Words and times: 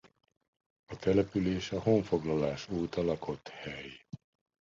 A 0.85 0.95
település 0.95 1.71
a 1.71 1.79
honfoglalás 1.79 2.69
óta 2.69 3.03
lakott 3.03 3.47
hely. 3.47 3.99